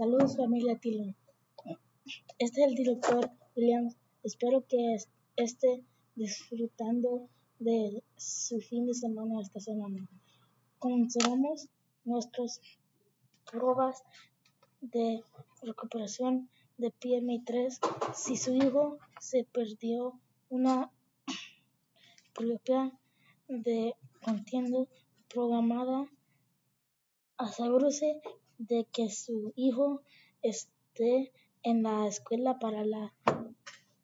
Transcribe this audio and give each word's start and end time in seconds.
Saludos 0.00 0.34
familia 0.34 0.78
Tilo. 0.78 1.14
Este 2.38 2.62
es 2.62 2.68
el 2.68 2.74
director 2.74 3.30
Williams. 3.54 3.98
Espero 4.22 4.66
que 4.66 4.96
esté 5.36 5.84
disfrutando 6.14 7.28
de 7.58 8.02
su 8.16 8.60
fin 8.60 8.86
de 8.86 8.94
semana 8.94 9.42
esta 9.42 9.60
semana. 9.60 10.08
Comenzaremos 10.78 11.68
nuestras 12.04 12.62
pruebas 13.50 14.02
de 14.80 15.22
recuperación 15.60 16.48
de 16.78 16.94
PMI3 16.94 18.14
si 18.14 18.38
su 18.38 18.54
hijo 18.54 18.96
se 19.20 19.44
perdió 19.44 20.18
una 20.48 20.90
propia 22.32 22.90
de 23.48 23.94
contienda 24.24 24.78
programada 25.28 26.06
asegúrese 27.36 28.22
de 28.60 28.86
que 28.92 29.10
su 29.10 29.52
hijo 29.56 30.02
esté 30.42 31.32
en 31.62 31.82
la 31.82 32.06
escuela 32.06 32.58
para 32.58 32.84
la 32.84 33.14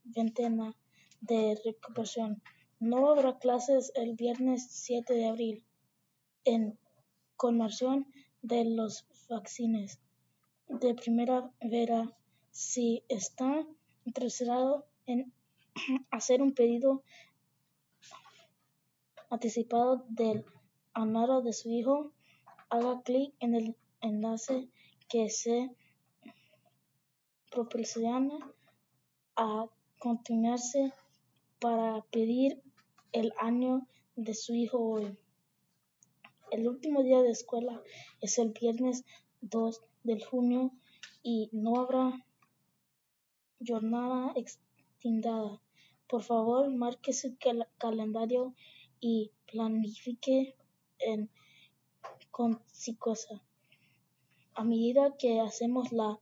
ventana 0.05 0.75
de 1.21 1.61
recuperación. 1.63 2.43
No 2.81 3.11
habrá 3.11 3.39
clases 3.39 3.93
el 3.95 4.15
viernes 4.15 4.67
7 4.71 5.13
de 5.13 5.27
abril 5.27 5.65
en 6.45 6.79
conversión 7.37 8.07
de 8.41 8.65
los 8.65 9.07
vaccines 9.29 9.99
de 10.69 10.95
primavera. 10.95 12.17
Si 12.51 13.03
está 13.09 13.67
interesado 14.07 14.87
en 15.05 15.33
hacer 16.11 16.41
un 16.41 16.55
pedido 16.55 17.03
anticipado 19.29 20.07
del 20.09 20.47
anaro 20.95 21.43
de 21.43 21.53
su 21.53 21.71
hijo, 21.71 22.13
haga 22.71 23.03
clic 23.03 23.35
en 23.41 23.55
el 23.55 23.77
enlace 24.07 24.69
que 25.09 25.29
se 25.29 25.71
proporciona 27.51 28.39
a 29.37 29.67
continuarse 29.99 30.93
para 31.61 32.03
pedir 32.11 32.63
el 33.13 33.33
año 33.39 33.87
de 34.17 34.35
su 34.35 34.55
hijo 34.55 34.79
hoy. 34.79 35.17
El 36.51 36.69
último 36.69 37.03
día 37.03 37.23
de 37.23 37.31
escuela 37.31 37.83
es 38.21 38.39
el 38.39 38.51
viernes 38.53 39.05
2 39.41 39.83
de 40.05 40.21
junio 40.25 40.73
y 41.23 41.49
no 41.53 41.81
habrá 41.81 42.25
jornada 43.67 44.33
extendida. 44.37 45.61
Por 46.09 46.23
favor, 46.23 46.71
marque 46.71 47.13
su 47.13 47.37
calendario 47.79 48.55
y 49.01 49.33
planifique 49.47 50.57
en 50.99 51.31
cosa. 52.99 53.43
A 54.57 54.65
medida 54.65 55.17
que 55.19 55.41
hacemos 55.41 55.93
la 55.93 56.19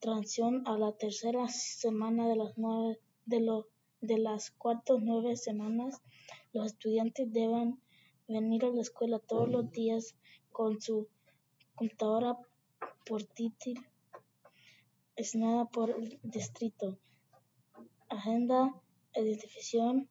transición 0.00 0.66
a 0.66 0.78
la 0.78 0.92
tercera 0.92 1.46
semana 1.48 2.26
de 2.26 2.36
las 2.36 2.56
nueve 2.56 2.98
de 3.26 3.40
lo 3.40 3.68
de 4.00 4.16
las 4.16 4.50
cuatro 4.50 4.98
nueve 4.98 5.36
semanas, 5.36 6.00
los 6.54 6.66
estudiantes 6.66 7.30
deben 7.30 7.78
venir 8.28 8.64
a 8.64 8.70
la 8.70 8.80
escuela 8.80 9.18
todos 9.18 9.48
los 9.50 9.70
días 9.72 10.16
con 10.52 10.80
su 10.80 11.06
computadora 11.74 12.38
portátil 13.04 13.78
nada 15.34 15.66
por 15.66 15.90
el 15.90 16.18
distrito, 16.22 16.98
agenda, 18.08 18.74
identificación 19.14 20.08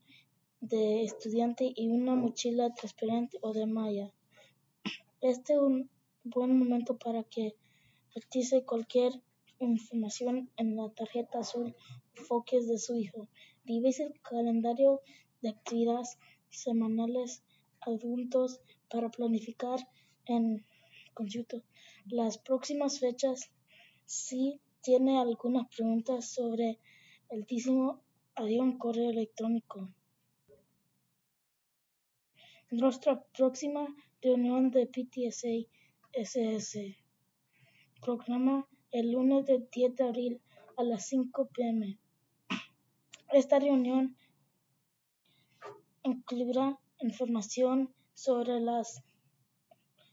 de 0.61 1.03
estudiante 1.03 1.73
y 1.75 1.89
una 1.89 2.15
mochila 2.15 2.73
transparente 2.75 3.39
o 3.41 3.53
de 3.53 3.65
malla. 3.65 4.13
Este 5.21 5.53
es 5.53 5.59
un 5.59 5.89
buen 6.25 6.57
momento 6.57 6.97
para 6.97 7.23
que 7.23 7.55
utilice 8.15 8.65
cualquier 8.65 9.13
información 9.59 10.49
en 10.57 10.75
la 10.75 10.89
tarjeta 10.89 11.39
azul 11.39 11.75
Focus 12.13 12.67
de 12.67 12.79
su 12.79 12.95
hijo. 12.95 13.29
Revise 13.63 14.03
el 14.05 14.19
calendario 14.21 15.01
de 15.41 15.49
actividades 15.49 16.17
semanales 16.49 17.43
adultos 17.81 18.59
para 18.89 19.09
planificar 19.11 19.79
en 20.25 20.65
conjunto 21.13 21.61
las 22.05 22.39
próximas 22.39 22.99
fechas. 22.99 23.51
Si 24.05 24.59
tiene 24.81 25.19
algunas 25.19 25.67
preguntas 25.67 26.33
sobre 26.33 26.79
el 27.29 27.45
tísimo, 27.45 28.01
hay 28.33 28.57
un 28.59 28.79
correo 28.79 29.11
electrónico. 29.11 29.89
Nuestra 32.71 33.23
próxima 33.37 33.87
reunión 34.21 34.71
de 34.71 34.87
PTSA 34.87 35.69
SS 36.15 36.95
programa 37.99 38.65
el 38.91 39.11
lunes 39.11 39.45
del 39.45 39.67
10 39.69 39.95
de 39.97 40.03
abril 40.05 40.41
a 40.77 40.83
las 40.83 41.07
5 41.07 41.49
pm. 41.53 41.99
Esta 43.33 43.59
reunión 43.59 44.15
incluirá 46.03 46.79
información 46.99 47.93
sobre 48.13 48.61
las 48.61 49.03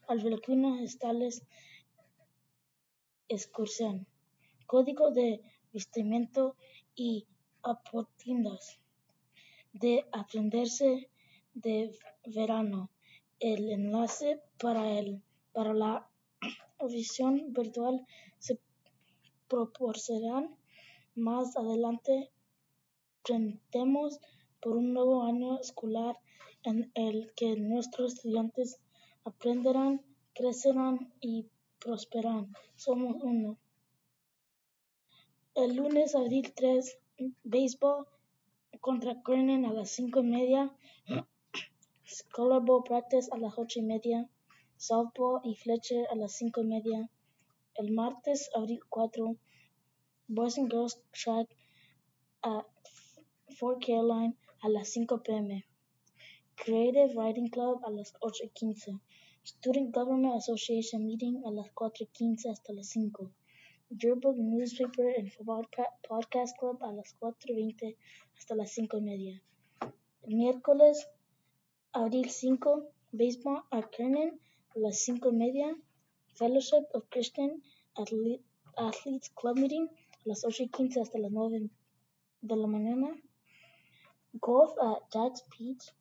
albergunas 0.08 0.80
estales 0.80 1.44
excursión, 3.28 4.08
código 4.66 5.12
de 5.12 5.40
vestimiento 5.72 6.56
y 6.96 7.28
apotindas 7.62 8.80
de 9.72 10.04
aprenderse 10.10 11.08
de 11.54 11.96
verano. 12.26 12.90
El 13.38 13.70
enlace 13.70 14.40
para, 14.58 14.98
el, 14.98 15.22
para 15.52 15.74
la 15.74 16.08
audición 16.78 17.52
virtual 17.52 18.06
se 18.38 18.58
proporcionará 19.48 20.48
más 21.14 21.56
adelante. 21.56 22.30
Prendemos 23.22 24.20
por 24.60 24.76
un 24.76 24.92
nuevo 24.94 25.22
año 25.22 25.58
escolar 25.60 26.18
en 26.64 26.90
el 26.94 27.32
que 27.34 27.56
nuestros 27.56 28.14
estudiantes 28.14 28.80
aprenderán, 29.24 30.02
crecerán 30.34 31.12
y 31.20 31.46
prosperarán. 31.78 32.52
Somos 32.76 33.16
uno. 33.22 33.58
El 35.54 35.76
lunes 35.76 36.14
abril 36.14 36.52
3, 36.54 36.98
béisbol 37.44 38.06
contra 38.80 39.22
Kernan 39.22 39.64
a 39.64 39.72
las 39.72 39.90
cinco 39.90 40.20
y 40.20 40.24
media. 40.24 40.74
Ball 42.36 42.84
Practice 42.84 43.30
a 43.32 43.38
las 43.38 43.56
ocho 43.56 43.80
y 43.80 43.82
media, 43.82 44.28
Softball 44.82 45.41
y 45.44 45.54
Fletcher 45.54 46.09
a 46.10 46.16
las 46.16 46.32
cinco 46.32 46.60
y 46.60 46.65
media. 46.65 47.09
El 47.76 47.93
martes, 47.93 48.50
abril 48.53 48.81
4, 48.88 49.37
Boys 50.26 50.59
and 50.59 50.72
Girls 50.72 51.00
Track 51.12 51.56
a 52.43 52.66
Fort 53.56 53.81
Caroline 53.87 54.34
a 54.60 54.69
las 54.69 54.88
5 54.88 55.22
pm. 55.22 55.65
Creative 56.56 57.15
Writing 57.15 57.48
Club 57.48 57.81
a 57.84 57.91
las 57.91 58.12
8 58.19 58.47
y 58.47 58.48
15. 58.48 58.98
Student 59.44 59.94
Government 59.94 60.34
Association 60.34 61.06
Meeting 61.06 61.47
a 61.47 61.53
las 61.53 61.70
4 61.70 62.04
y 62.04 62.06
15 62.09 62.50
hasta 62.50 62.72
las 62.72 62.88
5. 62.88 63.31
Yearbook 63.91 64.37
Newspaper 64.37 65.14
and 65.16 65.31
Podcast 66.09 66.59
Club 66.59 66.82
a 66.82 66.91
las 66.91 67.14
4 67.20 67.53
y 67.53 67.54
20 67.54 67.97
hasta 68.37 68.56
las 68.56 68.72
5 68.72 68.99
y 68.99 69.00
media. 69.00 69.43
El 70.22 70.34
miércoles 70.34 71.09
Abril 71.93 72.28
5, 72.31 72.88
Baseball 73.12 73.62
a 73.70 73.88
Kernan 73.88 74.41
las 74.75 74.99
5 75.00 75.31
y 75.31 75.33
media. 75.33 75.77
Fellowship 76.34 76.87
of 76.94 77.05
Christian 77.10 77.62
Athletes 77.94 79.31
Club 79.31 79.59
Meeting 79.59 79.88
las 80.25 80.44
8 80.44 80.62
y 80.65 80.69
15 80.69 81.00
hasta 81.00 81.19
las 81.19 81.31
9 81.31 81.69
de 82.43 82.56
la 82.56 82.66
mañana. 82.66 83.21
Golf 84.34 84.72
at 84.81 85.03
Jack's 85.12 85.44
Beach 85.59 85.93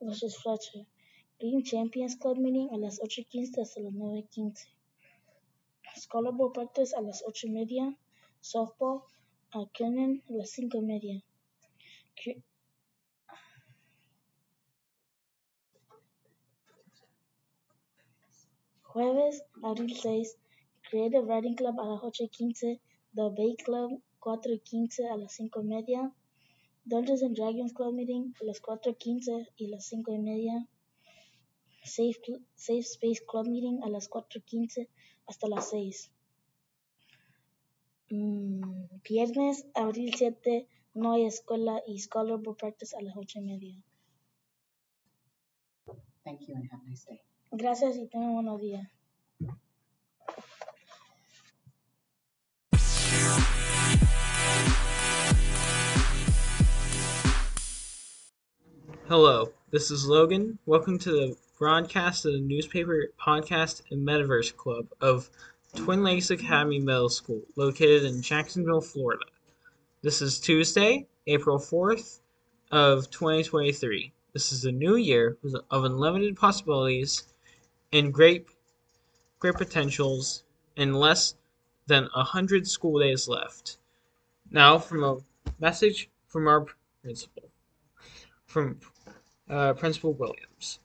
versus 0.00 0.36
Fletcher. 0.36 0.86
Green 1.38 1.62
Champions 1.62 2.16
Club 2.16 2.38
Meeting 2.38 2.70
a 2.72 2.78
las 2.78 3.00
8 3.02 3.22
y 3.22 3.24
15 3.24 3.60
hasta 3.60 3.80
las 3.80 3.92
9 3.92 4.18
y 4.18 4.22
15. 4.24 4.68
Scholar 5.96 6.32
Bowl 6.32 6.52
Practice 6.52 6.94
a 6.96 7.00
las 7.00 7.22
8 7.26 7.48
y 7.48 7.50
media. 7.50 7.98
Softball 8.40 9.02
a 9.50 9.66
Kernan 9.72 10.22
a 10.28 10.32
las 10.32 10.50
5 10.50 10.78
y 10.78 10.82
media. 10.82 11.24
Jueves, 18.96 19.44
abril 19.62 19.94
6, 19.94 20.38
Creative 20.88 21.20
Writing 21.26 21.54
Club 21.54 21.78
a 21.78 21.84
las 21.84 22.00
8 22.02 22.24
y 22.24 22.28
15, 22.30 22.80
The 23.14 23.28
Bay 23.36 23.54
Club 23.56 24.02
4 24.20 24.54
y 24.54 24.60
15 24.60 25.08
a 25.10 25.18
las 25.18 25.34
5 25.34 25.60
y 25.60 25.64
media, 25.64 26.14
Dungeons 26.86 27.22
and 27.22 27.36
Dragons 27.36 27.74
Club 27.74 27.92
Meeting 27.92 28.32
a 28.40 28.44
las 28.44 28.58
4 28.62 28.92
y 28.92 28.94
15 28.94 29.48
y 29.58 29.66
las 29.66 29.84
5 29.84 30.14
y 30.14 30.18
media, 30.18 30.66
Safe, 31.84 32.18
Safe 32.54 32.78
Space 32.78 33.22
Club 33.28 33.46
Meeting 33.48 33.82
a 33.84 33.90
las 33.90 34.08
4 34.08 34.38
y 34.38 34.42
15 34.42 34.88
hasta 35.26 35.46
las 35.46 35.68
6. 35.68 36.10
Mm, 38.08 39.02
viernes, 39.06 39.66
abril 39.74 40.14
7, 40.16 40.66
no 40.94 41.12
hay 41.12 41.26
escuela 41.26 41.82
y 41.86 41.98
Scholar 41.98 42.38
Board 42.38 42.56
Practice 42.56 42.96
a 42.96 43.02
las 43.02 43.14
8 43.14 43.40
y 43.40 43.42
media. 43.42 43.82
Thank 46.24 46.48
you 46.48 46.54
and 46.54 46.66
have 46.72 46.80
a 46.82 46.88
nice 46.88 47.04
day. 47.04 47.20
Gracias 47.52 47.96
y 47.96 48.06
tengan 48.08 48.34
buenos 48.34 48.60
días. 48.60 48.86
Hello, 59.08 59.52
this 59.70 59.92
is 59.92 60.06
Logan. 60.06 60.58
Welcome 60.66 60.98
to 60.98 61.10
the 61.12 61.36
broadcast 61.58 62.26
of 62.26 62.32
the 62.32 62.40
Newspaper 62.40 63.06
Podcast 63.18 63.82
and 63.92 64.06
Metaverse 64.06 64.54
Club 64.56 64.88
of 65.00 65.30
Twin 65.76 66.02
Lakes 66.02 66.30
Academy 66.30 66.80
Middle 66.80 67.08
School, 67.08 67.42
located 67.54 68.02
in 68.02 68.20
Jacksonville, 68.20 68.80
Florida. 68.80 69.24
This 70.02 70.20
is 70.20 70.40
Tuesday, 70.40 71.06
April 71.28 71.58
4th 71.58 72.18
of 72.72 73.08
2023. 73.10 74.12
This 74.32 74.52
is 74.52 74.64
a 74.64 74.72
new 74.72 74.96
year 74.96 75.38
of 75.70 75.84
unlimited 75.84 76.36
possibilities 76.36 77.22
and 77.92 78.12
great 78.12 78.46
great 79.38 79.54
potentials 79.54 80.42
and 80.76 80.98
less 80.98 81.34
than 81.86 82.08
a 82.14 82.24
hundred 82.24 82.66
school 82.66 82.98
days 83.00 83.28
left. 83.28 83.78
Now 84.50 84.78
from 84.78 85.04
a 85.04 85.18
message 85.58 86.08
from 86.26 86.48
our 86.48 86.66
principal. 87.02 87.50
From 88.46 88.80
uh, 89.48 89.74
Principal 89.74 90.12
Williams. 90.14 90.80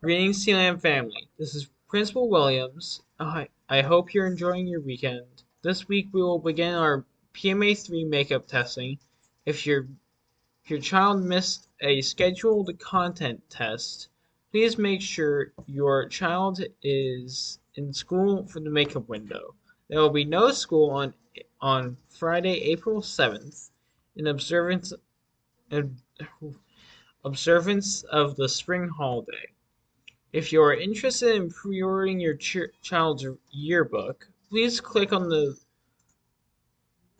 Greetings, 0.00 0.44
Sealand 0.44 0.80
family. 0.80 1.28
This 1.38 1.54
is 1.54 1.68
Principal 1.88 2.28
Williams. 2.28 3.02
I, 3.18 3.48
I 3.68 3.82
hope 3.82 4.14
you're 4.14 4.26
enjoying 4.26 4.66
your 4.66 4.80
weekend. 4.80 5.42
This 5.62 5.88
week 5.88 6.08
we 6.12 6.22
will 6.22 6.38
begin 6.38 6.74
our 6.74 7.04
PMA3 7.34 8.08
makeup 8.08 8.46
testing. 8.46 8.98
If 9.46 9.66
your 9.66 9.88
if 10.62 10.70
your 10.70 10.80
child 10.80 11.22
missed 11.22 11.68
a 11.80 12.00
scheduled 12.00 12.78
content 12.78 13.42
test, 13.50 14.08
please 14.54 14.78
make 14.78 15.00
sure 15.00 15.52
your 15.66 16.06
child 16.06 16.64
is 16.80 17.58
in 17.74 17.92
school 17.92 18.46
for 18.46 18.60
the 18.60 18.70
makeup 18.70 19.08
window. 19.08 19.52
There 19.88 19.98
will 19.98 20.10
be 20.10 20.24
no 20.24 20.52
school 20.52 20.90
on 20.90 21.12
on 21.60 21.96
Friday, 22.08 22.62
April 22.70 23.00
7th, 23.00 23.70
in 24.14 24.28
observance 24.28 24.92
in 25.72 25.96
observance 27.24 28.04
of 28.04 28.36
the 28.36 28.48
spring 28.48 28.88
holiday. 28.88 29.48
If 30.32 30.52
you 30.52 30.62
are 30.62 30.72
interested 30.72 31.34
in 31.34 31.50
pre-ordering 31.50 32.20
your 32.20 32.36
ch- 32.36 32.70
child's 32.80 33.26
yearbook, 33.50 34.28
please 34.48 34.80
click 34.80 35.12
on 35.12 35.28
the 35.28 35.56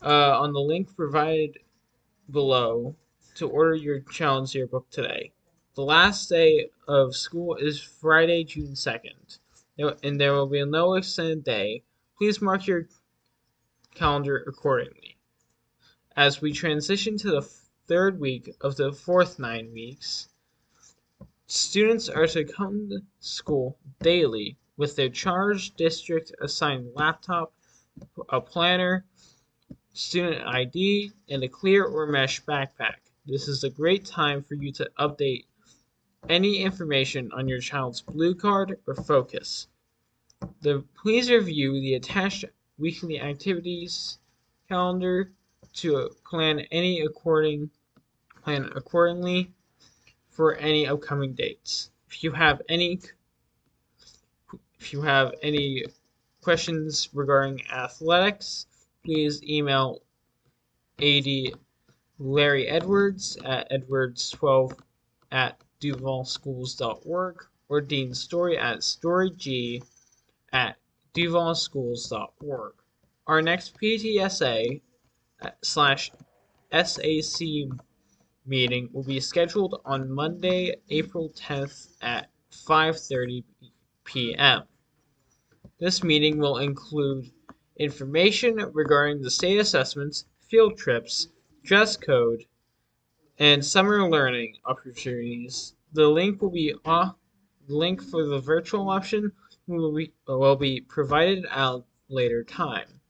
uh, 0.05 0.39
on 0.39 0.53
the 0.53 0.61
link 0.61 0.95
provided 0.95 1.59
below 2.31 2.95
to 3.35 3.49
order 3.49 3.75
your 3.75 4.03
child's 4.03 4.55
yearbook 4.55 4.89
today. 4.91 5.33
The 5.75 5.83
last 5.83 6.29
day 6.29 6.71
of 6.87 7.17
school 7.17 7.57
is 7.57 7.81
Friday, 7.83 8.45
June 8.45 8.75
2nd, 8.75 9.39
and 10.05 10.21
there 10.21 10.33
will 10.33 10.47
be 10.47 10.65
no 10.65 10.95
extended 10.95 11.43
day. 11.43 11.83
Please 12.17 12.41
mark 12.41 12.69
your 12.69 12.87
calendar 13.93 14.45
accordingly. 14.47 15.17
As 16.15 16.41
we 16.41 16.53
transition 16.53 17.19
to 17.19 17.31
the 17.33 17.43
third 17.89 18.21
week 18.21 18.55
of 18.61 18.77
the 18.77 18.93
fourth 18.93 19.41
nine 19.41 19.73
weeks, 19.73 20.29
students 21.49 22.09
are 22.09 22.29
to 22.29 22.45
come 22.45 22.89
to 22.91 23.01
school 23.19 23.77
daily 24.01 24.57
with 24.77 24.95
their 24.95 25.09
charged 25.09 25.77
district 25.77 26.33
assigned 26.41 26.95
laptop, 26.95 27.53
a 28.29 28.41
planner, 28.41 29.05
student 29.93 30.47
ID, 30.47 31.11
and 31.29 31.43
a 31.43 31.49
clear 31.49 31.85
or 31.85 32.07
mesh 32.07 32.45
backpack. 32.45 32.99
This 33.27 33.49
is 33.49 33.65
a 33.65 33.71
great 33.71 34.05
time 34.05 34.45
for 34.45 34.55
you 34.55 34.71
to 34.71 34.89
update 35.01 35.47
any 36.29 36.59
information 36.59 37.31
on 37.33 37.49
your 37.49 37.61
child's 37.61 38.01
blue 38.01 38.35
card 38.35 38.79
or 38.87 38.95
focus. 38.95 39.69
The, 40.61 40.85
please 41.01 41.31
review 41.31 41.73
the 41.81 41.95
attached 41.95 42.45
weekly 42.79 43.21
activities 43.21 44.19
calendar 44.69 45.31
to 45.75 46.11
plan 46.29 46.61
any 46.71 47.01
according 47.01 47.71
plan 48.43 48.71
accordingly 48.77 49.51
for 50.31 50.55
any 50.57 50.87
upcoming 50.87 51.33
dates. 51.33 51.91
If 52.09 52.23
you 52.23 52.33
have 52.33 52.61
any 52.69 53.01
if 54.79 54.93
you 54.93 55.01
have 55.01 55.35
any 55.43 55.85
questions 56.43 57.09
regarding 57.15 57.63
athletics, 57.73 58.67
please 59.03 59.43
email 59.43 60.03
AD 61.01 61.27
Larry 62.19 62.69
Edwards 62.69 63.39
at 63.45 63.71
edwards12 63.71 64.79
at 65.33 65.59
duvalschools.org 65.81 67.47
or 67.69 67.81
Dean 67.81 68.15
Story 68.15 68.59
at 68.59 68.79
storyg 68.79 69.83
at 70.53 70.77
duvalschools.org. 71.15 72.75
Our 73.27 73.43
next 73.43 73.79
PTSA 73.81 74.83
uh, 75.43 75.51
slash 75.63 76.11
SAC 76.73 77.47
meeting 78.47 78.91
will 78.93 79.05
be 79.05 79.21
scheduled 79.21 79.81
on 79.85 80.11
Monday, 80.11 80.77
April 80.91 81.31
10th 81.31 81.89
at 82.03 82.31
5:30 82.53 83.45
p.m. 84.05 84.63
This 85.79 86.05
meeting 86.05 86.39
will 86.39 86.59
include 86.59 87.31
information 87.77 88.57
regarding 88.73 89.23
the 89.23 89.31
state 89.31 89.59
assessments, 89.59 90.27
field 90.41 90.77
trips, 90.77 91.29
dress 91.63 91.97
code, 91.97 92.45
and 93.39 93.65
summer 93.65 94.09
learning 94.09 94.57
opportunities. 94.65 95.75
The 95.93 96.09
link 96.09 96.41
will 96.43 96.51
be 96.51 96.75
uh, 96.85 97.11
the 97.67 97.77
link 97.77 98.03
for 98.03 98.27
the 98.27 98.39
virtual 98.39 98.91
option 98.91 99.33
will 99.67 99.95
be, 99.95 100.13
will 100.27 100.57
be 100.57 100.81
provided 100.81 101.47
at 101.47 101.59
a 101.59 101.85
later 102.09 102.45
time. 102.45 103.01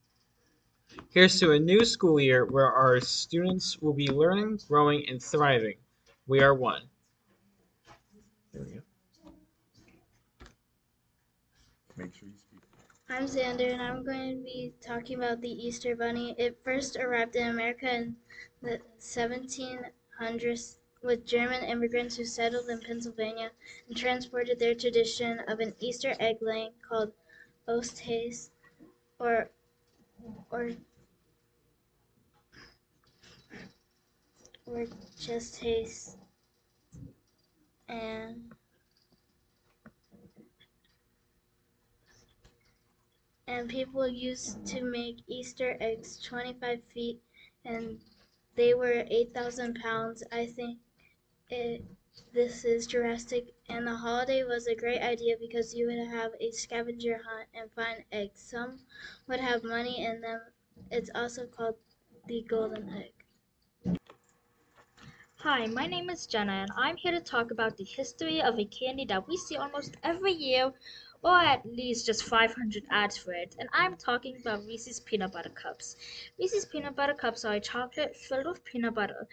Here's 1.11 1.41
to 1.41 1.53
a 1.53 1.59
new 1.59 1.85
school 1.85 2.21
year 2.21 2.45
where 2.45 2.71
our 2.71 3.01
students 3.01 3.79
will 3.81 3.93
be 3.93 4.09
learning, 4.09 4.61
growing, 4.69 5.09
and 5.09 5.21
thriving. 5.21 5.77
We 6.27 6.41
are 6.41 6.55
one. 6.55 6.83
There 8.53 8.63
we 8.63 8.73
go. 8.75 8.81
Make 11.97 12.15
sure 12.15 12.29
you 12.29 12.35
speak. 12.37 12.61
I'm 13.09 13.25
Xander, 13.25 13.73
and 13.73 13.83
I'm 13.83 14.05
going 14.05 14.39
to 14.39 14.43
be 14.43 14.73
talking 14.81 15.19
about 15.19 15.41
the 15.41 15.51
Easter 15.51 15.97
Bunny. 15.97 16.35
It 16.39 16.59
first 16.65 16.97
arrived 16.97 17.37
in 17.37 17.49
America 17.49 17.93
in 17.93 18.17
the 18.63 18.81
1700s 20.19 20.79
with 21.03 21.27
German 21.27 21.65
immigrants 21.65 22.17
who 22.17 22.25
settled 22.25 22.69
in 22.69 22.81
Pennsylvania 22.81 23.51
and 23.89 23.97
transported 23.97 24.59
their 24.59 24.75
tradition 24.75 25.41
of 25.49 25.61
an 25.61 25.75
Easter 25.81 26.15
egg 26.19 26.39
laying 26.41 26.73
called 26.89 27.13
Osterhaus 27.69 28.51
or 29.19 29.51
or 30.51 30.71
or 34.67 34.87
just 35.19 35.55
taste 35.61 36.17
and 37.89 38.53
and 43.47 43.71
people 43.71 44.07
used 44.07 44.67
to 44.67 44.83
make 44.83 45.17
Easter 45.27 45.77
eggs 45.81 46.21
25 46.21 46.83
feet 46.93 47.23
and 47.65 48.01
they 48.57 48.75
were 48.75 49.05
8,000 49.09 49.75
pounds. 49.81 50.23
I 50.33 50.47
think 50.47 50.79
it 51.49 51.85
this 52.33 52.65
is 52.65 52.87
drastic 52.87 53.55
and 53.69 53.87
the 53.87 53.97
holiday 53.97 54.45
was 54.45 54.67
a 54.69 54.75
great 54.75 55.01
idea 55.01 55.37
because 55.39 55.75
you 55.75 55.87
would 55.87 56.09
have 56.09 56.33
a 56.41 56.51
scavenger 56.53 57.21
hunt 57.27 57.49
and 57.55 57.71
find 57.73 58.05
eggs. 58.13 58.41
Some 58.41 58.79
would 59.27 59.41
have 59.41 59.65
money 59.65 60.05
in 60.05 60.21
them. 60.21 60.41
It's 60.91 61.11
also 61.15 61.47
called 61.47 61.77
the 62.27 62.43
golden 62.49 62.89
egg. 62.91 63.13
Hi, 65.39 65.67
my 65.67 65.87
name 65.87 66.09
is 66.09 66.27
Jenna 66.27 66.53
and 66.53 66.71
I'm 66.77 66.97
here 66.97 67.13
to 67.13 67.21
talk 67.21 67.51
about 67.51 67.77
the 67.77 67.85
history 67.85 68.41
of 68.41 68.59
a 68.59 68.65
candy 68.65 69.05
that 69.07 69.29
we 69.29 69.37
see 69.37 69.57
almost 69.57 69.97
every 70.03 70.33
year 70.33 70.73
or 71.25 71.39
at 71.39 71.65
least 71.65 72.05
just 72.05 72.23
500 72.23 72.85
ads 72.91 73.17
for 73.17 73.33
it, 73.33 73.57
and 73.59 73.69
I'm 73.73 73.97
talking 73.97 74.37
about 74.41 74.67
Reese's 74.67 75.01
Peanut 75.01 75.33
Butter 75.33 75.49
Cups. 75.49 75.97
Reese's 76.39 76.67
Peanut 76.67 76.95
Butter 76.95 77.15
Cups 77.15 77.45
are 77.47 77.55
a 77.55 77.61
chocolate 77.61 78.15
filled 78.15 78.47
with 78.47 78.65
peanut 78.65 78.95
butter. 78.95 79.27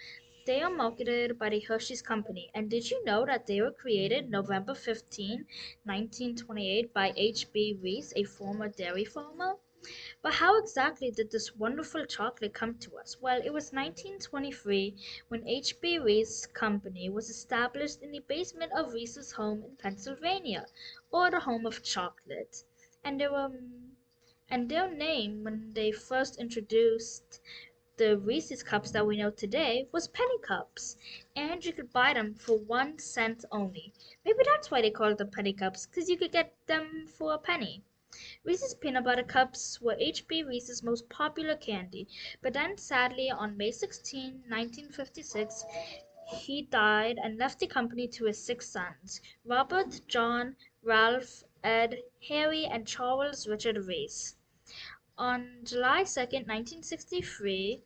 They 0.46 0.62
are 0.62 0.70
marketed 0.70 1.38
by 1.38 1.50
the 1.50 1.60
Hershey's 1.60 2.02
Company, 2.02 2.50
and 2.56 2.70
did 2.70 2.90
you 2.90 3.04
know 3.04 3.26
that 3.26 3.46
they 3.46 3.62
were 3.62 3.72
created 3.72 4.30
November 4.30 4.74
15, 4.74 5.46
1928 5.84 6.94
by 6.94 7.14
H.B. 7.16 7.78
Reese, 7.84 8.14
a 8.16 8.24
former 8.24 8.70
dairy 8.70 9.06
farmer? 9.06 9.58
But 10.22 10.34
how 10.34 10.60
exactly 10.60 11.10
did 11.10 11.32
this 11.32 11.56
wonderful 11.56 12.06
chocolate 12.06 12.54
come 12.54 12.78
to 12.80 12.98
us? 12.98 13.18
Well, 13.20 13.42
it 13.44 13.52
was 13.52 13.74
1923 13.74 14.96
when 15.30 15.48
H.B. 15.48 15.98
Reese 16.00 16.46
Company 16.46 17.10
was 17.10 17.30
established 17.30 18.02
in 18.02 18.12
the 18.12 18.20
basement 18.20 18.72
of 18.74 18.94
Reese's 18.94 19.32
home 19.32 19.64
in 19.64 19.76
Pennsylvania, 19.78 20.68
or 21.12 21.32
the 21.32 21.40
home 21.40 21.66
of 21.66 21.82
chocolate. 21.82 22.64
And 23.04 23.20
they 23.20 23.28
were 23.28 23.52
and 24.52 24.70
their 24.70 24.94
name 24.94 25.46
when 25.46 25.74
they 25.74 25.92
first 25.92 26.38
introduced 26.38 27.40
the 27.98 28.18
Reese's 28.18 28.64
cups 28.64 28.92
that 28.92 29.08
we 29.08 29.18
know 29.18 29.32
today 29.32 29.88
was 29.92 30.08
penny 30.10 30.38
cups, 30.40 30.98
and 31.36 31.64
you 31.64 31.72
could 31.72 31.94
buy 31.94 32.14
them 32.14 32.34
for 32.36 32.58
one 32.58 33.00
cent 33.00 33.46
only. 33.52 33.94
Maybe 34.26 34.40
that's 34.44 34.70
why 34.70 34.82
they 34.82 34.92
called 34.92 35.18
them 35.18 35.32
penny 35.32 35.54
cups, 35.54 35.86
because 35.86 36.10
you 36.10 36.18
could 36.18 36.32
get 36.32 36.54
them 36.68 37.08
for 37.08 37.34
a 37.34 37.38
penny. 37.38 37.84
Reese's 38.44 38.74
Peanut 38.74 39.06
Butter 39.06 39.24
Cups 39.24 39.80
were 39.80 39.96
H.B. 39.98 40.44
Reese's 40.44 40.84
most 40.84 41.08
popular 41.08 41.56
candy, 41.56 42.08
but 42.42 42.52
then 42.52 42.78
sadly 42.78 43.30
on 43.30 43.56
May 43.56 43.72
16, 43.72 44.44
1956, 44.50 45.64
he 46.40 46.64
died 46.64 47.18
and 47.24 47.38
left 47.38 47.60
the 47.60 47.68
company 47.68 48.08
to 48.10 48.26
his 48.26 48.44
six 48.44 48.70
sons 48.70 49.22
Robert, 49.46 50.02
John, 50.08 50.56
Ralph, 50.84 51.44
Ed, 51.64 52.04
Harry, 52.28 52.66
and 52.66 52.88
Charles 52.88 53.48
Richard 53.48 53.78
Reese. 53.86 54.36
On 55.18 55.60
July 55.64 56.04
2nd, 56.04 56.48
1963, 56.48 57.84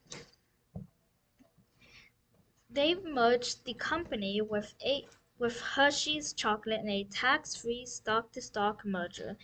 they 2.70 2.96
merged 2.96 3.66
the 3.66 3.74
company 3.74 4.42
with 4.42 4.76
a 4.84 5.06
with 5.38 5.60
Hershey's 5.60 6.34
chocolate 6.34 6.80
in 6.82 6.90
a 6.90 7.04
tax-free 7.04 7.86
stock-to-stock 7.86 8.86
merger. 8.86 9.38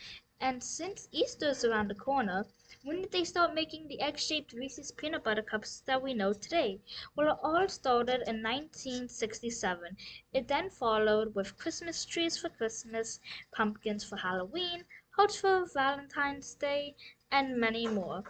And 0.43 0.63
since 0.63 1.07
Easter 1.11 1.49
is 1.49 1.63
around 1.63 1.89
the 1.89 1.93
corner, 1.93 2.47
when 2.83 3.03
did 3.03 3.11
they 3.11 3.23
start 3.23 3.53
making 3.53 3.87
the 3.87 4.01
egg-shaped 4.01 4.53
Reese's 4.53 4.91
peanut 4.91 5.23
butter 5.23 5.43
cups 5.43 5.81
that 5.81 6.01
we 6.01 6.15
know 6.15 6.33
today? 6.33 6.81
Well, 7.15 7.33
it 7.33 7.39
all 7.43 7.69
started 7.69 8.27
in 8.27 8.41
1967. 8.41 9.95
It 10.33 10.47
then 10.47 10.71
followed 10.71 11.35
with 11.35 11.59
Christmas 11.59 12.05
trees 12.05 12.39
for 12.39 12.49
Christmas, 12.49 13.19
pumpkins 13.51 14.03
for 14.03 14.15
Halloween, 14.15 14.85
hearts 15.11 15.35
for 15.35 15.67
Valentine's 15.71 16.55
Day, 16.55 16.95
and 17.31 17.59
many 17.59 17.85
more. 17.87 18.23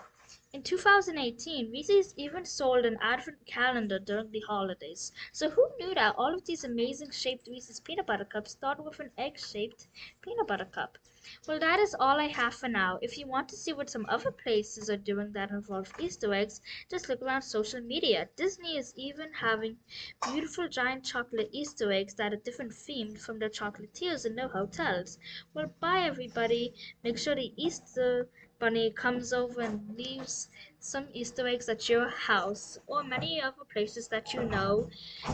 In 0.51 0.63
2018, 0.63 1.71
Reese's 1.71 2.13
even 2.17 2.43
sold 2.43 2.85
an 2.85 2.97
advent 3.01 3.45
calendar 3.45 3.99
during 3.99 4.31
the 4.31 4.41
holidays. 4.41 5.13
So 5.31 5.49
who 5.49 5.65
knew 5.79 5.95
that 5.95 6.15
all 6.17 6.33
of 6.33 6.43
these 6.45 6.65
amazing 6.65 7.11
shaped 7.11 7.47
Reese's 7.47 7.79
peanut 7.79 8.05
butter 8.05 8.25
cups 8.25 8.51
started 8.51 8.83
with 8.83 8.99
an 8.99 9.11
egg-shaped 9.17 9.87
peanut 10.21 10.47
butter 10.47 10.65
cup? 10.65 10.97
Well, 11.47 11.59
that 11.59 11.79
is 11.79 11.95
all 11.99 12.19
I 12.19 12.27
have 12.27 12.53
for 12.55 12.67
now. 12.67 12.97
If 13.01 13.17
you 13.17 13.27
want 13.27 13.49
to 13.49 13.55
see 13.55 13.73
what 13.73 13.89
some 13.89 14.05
other 14.09 14.31
places 14.31 14.89
are 14.89 14.97
doing 14.97 15.33
that 15.33 15.51
involve 15.51 15.93
Easter 15.99 16.33
eggs, 16.33 16.61
just 16.89 17.09
look 17.09 17.21
around 17.21 17.43
social 17.43 17.81
media. 17.81 18.29
Disney 18.35 18.77
is 18.77 18.93
even 18.95 19.33
having 19.33 19.77
beautiful 20.23 20.67
giant 20.67 21.05
chocolate 21.05 21.49
Easter 21.51 21.91
eggs 21.91 22.15
that 22.15 22.33
are 22.33 22.37
different 22.37 22.71
themed 22.71 23.19
from 23.19 23.39
the 23.39 23.49
chocolatiers 23.49 24.25
in 24.25 24.35
their 24.35 24.47
hotels. 24.49 25.19
Well, 25.53 25.73
bye 25.79 26.01
everybody. 26.01 26.73
Make 27.03 27.17
sure 27.17 27.35
the 27.35 27.53
Easter 27.55 28.29
bunny 28.59 28.91
comes 28.91 29.33
over 29.33 29.61
and 29.61 29.95
leaves 29.95 30.49
some 30.79 31.07
Easter 31.13 31.47
eggs 31.47 31.69
at 31.69 31.87
your 31.89 32.09
house 32.09 32.77
or 32.87 33.03
many 33.03 33.41
other 33.41 33.63
places 33.71 34.07
that 34.09 34.33
you 34.33 34.43
know 34.43 34.89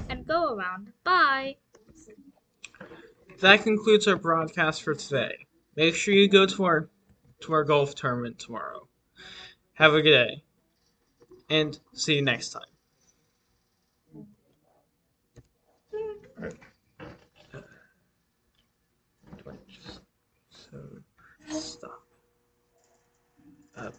and 0.10 0.26
go 0.28 0.54
around. 0.56 0.94
Bye! 1.04 1.58
That 3.40 3.64
concludes 3.64 4.08
our 4.08 4.16
broadcast 4.16 4.84
for 4.84 4.94
today. 4.94 5.47
Make 5.78 5.96
sure 5.96 6.16
you 6.16 6.28
go 6.28 6.48
to 6.48 6.66
our 6.66 6.90
to 7.42 7.54
our 7.54 7.64
golf 7.64 7.94
tournament 7.94 8.40
tomorrow. 8.40 8.88
Have 9.74 9.94
a 9.94 10.02
good 10.02 10.12
day. 10.12 10.44
And 11.50 11.80
see 11.94 12.16
you 12.16 12.24
next 12.24 12.50
time. 12.50 12.64
stop. 21.48 22.04
Uh. 23.78 23.92